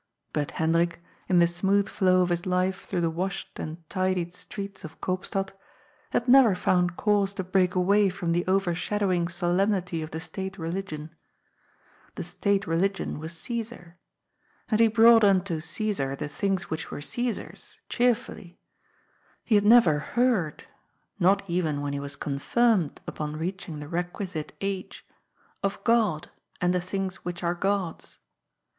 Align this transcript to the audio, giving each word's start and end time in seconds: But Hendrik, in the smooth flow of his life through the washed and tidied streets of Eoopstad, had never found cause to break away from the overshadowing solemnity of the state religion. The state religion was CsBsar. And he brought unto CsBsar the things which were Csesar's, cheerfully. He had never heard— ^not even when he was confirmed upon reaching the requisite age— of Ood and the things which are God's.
But 0.33 0.49
Hendrik, 0.57 0.99
in 1.29 1.37
the 1.37 1.45
smooth 1.45 1.87
flow 1.87 2.23
of 2.23 2.29
his 2.29 2.47
life 2.47 2.85
through 2.85 3.01
the 3.01 3.09
washed 3.11 3.59
and 3.59 3.87
tidied 3.87 4.33
streets 4.33 4.83
of 4.83 4.99
Eoopstad, 4.99 5.51
had 6.09 6.27
never 6.27 6.55
found 6.55 6.97
cause 6.97 7.35
to 7.35 7.43
break 7.43 7.75
away 7.75 8.09
from 8.09 8.31
the 8.31 8.43
overshadowing 8.47 9.27
solemnity 9.27 10.01
of 10.01 10.09
the 10.09 10.19
state 10.19 10.57
religion. 10.57 11.13
The 12.15 12.23
state 12.23 12.65
religion 12.65 13.19
was 13.19 13.33
CsBsar. 13.33 13.93
And 14.69 14.79
he 14.79 14.87
brought 14.87 15.23
unto 15.23 15.57
CsBsar 15.59 16.17
the 16.17 16.27
things 16.27 16.71
which 16.71 16.89
were 16.89 16.97
Csesar's, 16.97 17.79
cheerfully. 17.87 18.59
He 19.43 19.53
had 19.53 19.65
never 19.65 19.99
heard— 19.99 20.63
^not 21.21 21.41
even 21.45 21.79
when 21.81 21.93
he 21.93 21.99
was 21.99 22.15
confirmed 22.15 22.99
upon 23.05 23.37
reaching 23.37 23.79
the 23.79 23.87
requisite 23.87 24.51
age— 24.61 25.05
of 25.63 25.79
Ood 25.87 26.31
and 26.59 26.73
the 26.73 26.81
things 26.81 27.17
which 27.17 27.43
are 27.43 27.53
God's. 27.53 28.17